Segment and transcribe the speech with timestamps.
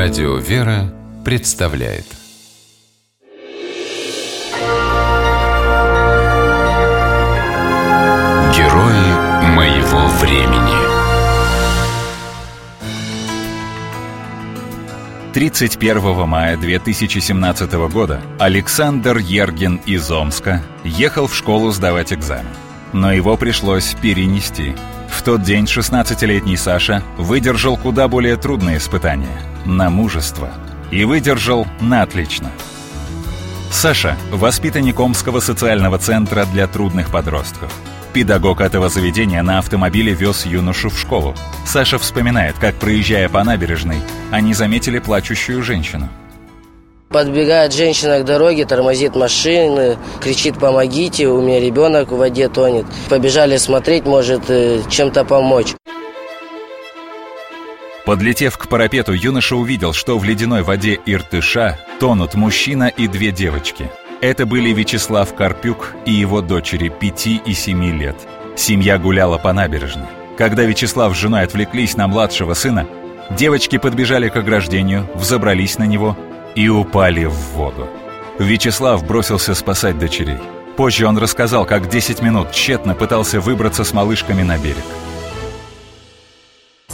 [0.00, 2.06] Радио «Вера» представляет
[8.54, 10.78] Герои моего времени
[15.34, 22.46] 31 мая 2017 года Александр Ергин из Омска ехал в школу сдавать экзамен.
[22.92, 24.76] Но его пришлось перенести.
[25.08, 30.50] В тот день 16-летний Саша выдержал куда более трудные испытания– на мужество.
[30.90, 32.50] И выдержал на отлично.
[33.70, 37.72] Саша– воспитанник Омского социального центра для трудных подростков.
[38.12, 41.34] Педагог этого заведения на автомобиле вез юношу в школу.
[41.66, 43.98] Саша вспоминает, как, проезжая по набережной,
[44.30, 46.08] они заметили плачущую женщину.
[47.10, 52.84] Подбегает женщина к дороге, тормозит машины, кричит «помогите, у меня ребенок в воде тонет».
[53.08, 55.74] Побежали смотреть, может э, чем-то помочь.
[58.04, 63.90] Подлетев к парапету, юноша увидел, что в ледяной воде Иртыша тонут мужчина и две девочки.
[64.20, 68.16] Это были Вячеслав Карпюк и его дочери 5 и 7 лет.
[68.56, 70.08] Семья гуляла по набережной.
[70.36, 72.86] Когда Вячеслав с женой отвлеклись на младшего сына,
[73.30, 76.16] девочки подбежали к ограждению, взобрались на него
[76.54, 77.88] и упали в воду.
[78.38, 80.38] Вячеслав бросился спасать дочерей.
[80.76, 84.84] Позже он рассказал, как 10 минут тщетно пытался выбраться с малышками на берег.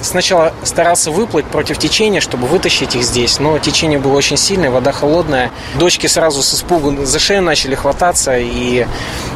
[0.00, 4.92] Сначала старался выплыть против течения, чтобы вытащить их здесь, но течение было очень сильное, вода
[4.92, 5.50] холодная.
[5.78, 8.86] Дочки сразу с испугу за шею начали хвататься и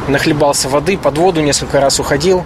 [0.07, 2.45] нахлебался воды, под воду несколько раз уходил.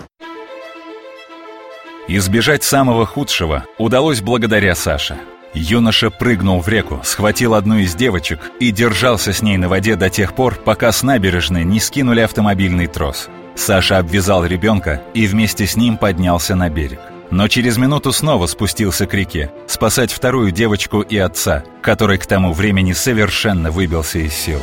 [2.07, 5.17] Избежать самого худшего удалось благодаря Саше.
[5.53, 10.09] Юноша прыгнул в реку, схватил одну из девочек и держался с ней на воде до
[10.09, 13.29] тех пор, пока с набережной не скинули автомобильный трос.
[13.55, 16.99] Саша обвязал ребенка и вместе с ним поднялся на берег.
[17.29, 22.53] Но через минуту снова спустился к реке, спасать вторую девочку и отца, который к тому
[22.53, 24.61] времени совершенно выбился из сил.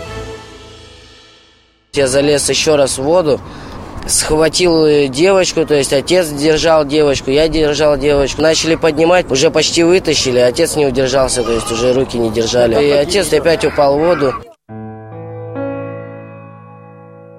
[1.93, 3.41] Я залез еще раз в воду,
[4.07, 8.43] схватил э, девочку, то есть отец держал девочку, я держал девочку.
[8.43, 12.83] Начали поднимать, уже почти вытащили, отец не удержался, то есть уже руки не держали.
[12.85, 14.35] И отец опять упал в воду.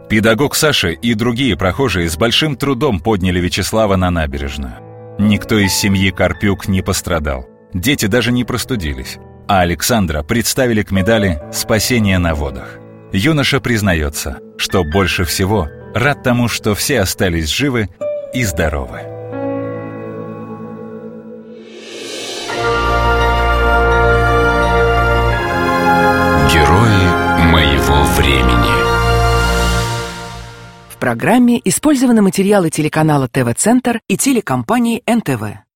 [0.10, 4.74] Педагог Саши и другие прохожие с большим трудом подняли Вячеслава на набережную.
[5.18, 7.48] Никто из семьи Карпюк не пострадал.
[7.74, 9.20] Дети даже не простудились.
[9.48, 12.78] А Александра представили к медали «Спасение на водах».
[13.14, 17.90] Юноша признается, что больше всего рад тому, что все остались живы
[18.34, 19.00] и здоровы.
[26.52, 28.82] Герои моего времени
[30.90, 35.71] В программе использованы материалы телеканала ТВ-центр и телекомпании НТВ.